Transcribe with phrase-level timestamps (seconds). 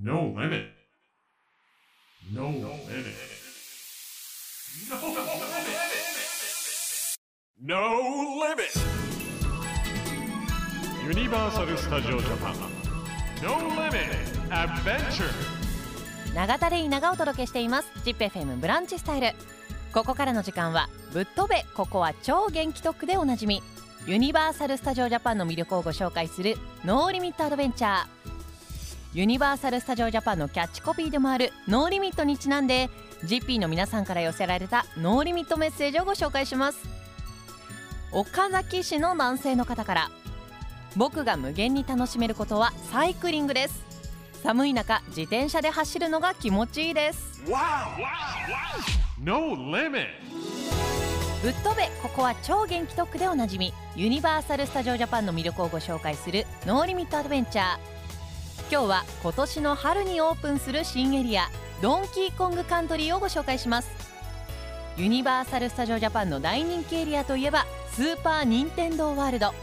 [0.00, 0.62] No limit.
[2.32, 3.16] No limit.
[7.60, 7.76] No
[8.38, 8.78] limit.
[11.04, 12.54] ユニバーサル・スタジオ・ジャパン
[13.42, 13.90] No Limit.
[14.50, 15.24] Adventure.
[16.32, 17.88] 永田レイナがお届けしています。
[18.04, 19.32] ZIPFM ブランチスタイル。
[19.92, 21.66] ここからの時間はぶっ飛べ。
[21.74, 23.62] ここは超元気特区でおなじみ。
[24.06, 26.54] ユニバーサル・スタジオ・ジャパンの魅力をご紹介する
[26.84, 28.27] ノーリミット・アドベンチャー
[29.14, 32.90] ユニバーサル・スタジオ・ジャパンのキャッチコピーでもあるノーリミットにちなんで
[33.24, 36.78] GP の皆さんから寄せられたノーリミットメッセージをご紹介します。
[38.12, 40.10] 岡崎市の男性の方から
[40.94, 43.82] 僕が無限に楽しめることはサイクリングです。
[44.42, 47.42] 寒い中自転車で走るのが気持ちいいです。
[49.18, 50.06] No Limit.
[51.42, 53.72] ぶっ飛べここは超元気特区でおなじみ。
[53.96, 57.97] ユニバーサル・スタジオ・ジャパンの魅力をご紹介するノーリミット・アドベンチャー
[58.70, 61.48] 今日は今年の春にオープンする新エリア
[61.80, 63.88] ドンキーコングカントリーをご紹介します。
[64.98, 69.54] ユニバーサル・スタジオ・ジャパンの大人気エリアといえばスーパー・ニンテンドー・ワールド。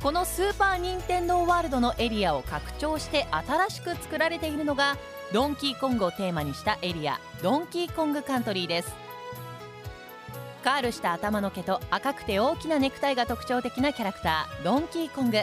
[0.00, 4.96] このスーパー・ニンテンドー・ワールドのエリアを拡張して新しく作られているのが
[5.32, 8.94] ドンキーコングをテーマにしたエリアドンキーコングカントリーです。
[10.62, 15.42] カールした頭の毛と赤くて大きなネクタイが特徴的なキャラクタードンキーコング。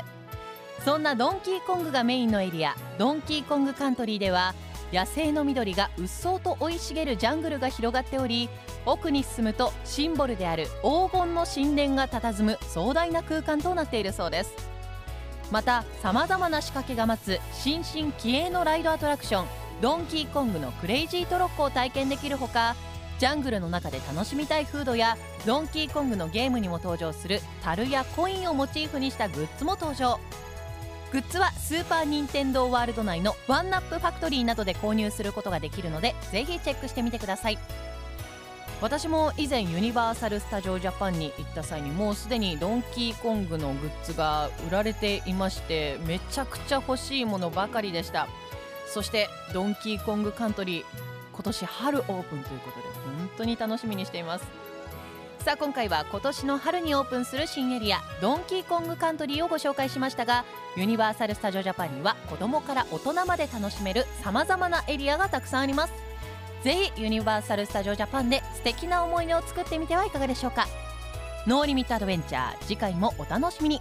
[0.83, 4.55] そんなドンキーコングがメインのエリアドンキーコングカントリーでは
[4.93, 8.49] 野生の緑がうっそうと生い茂るジャングルが広がっており
[8.85, 14.77] 奥に進むとシンボルである黄金の神殿が佇む壮大な空間となっているそうです。
[15.51, 19.47] またさまざまな仕掛けが待つ新進気鋭のライドアトラクション
[19.81, 22.75] ドンキーコングのクレイジートロッコを体験できるほか
[23.19, 30.19] ジャングルの中で楽しみたいフードやドンキーコングのゲームにも登場する樽やコインをモチーフにしたグッズも登場。
[31.11, 37.57] グッズはスーパー・ニンテンドー・ワールド内のワンナップファクトリーなどで購入することができるのでぜひチェックしてみてください。
[38.81, 48.27] 私も以前ユニバーサル・スタジオ・ジャパンに行った際にもうすでにドンキーコングのグッズが売られていましてめちゃくちゃ欲しいものばかりでした。
[48.85, 50.83] そしてドンキーコングカントリー
[51.33, 52.83] 今年春オープンということで
[53.17, 54.45] 本当に楽しみにしています。
[55.43, 60.43] さあ今回は今年の春にオープンする新エリアドンキーコングカントリーをご紹介しましたが
[60.75, 65.93] ユニバーサル・スタジオ・ジャパンには子供から大人まで楽しめるさまざまなエリアがたくさんあります。
[66.63, 70.67] ぜひユニバーサル・スタジオ・ジャパンで素敵な思い出を作ってみてはいかがでしょうか。
[71.45, 73.79] ノーリミットアドベンチャー次回もお楽しみに。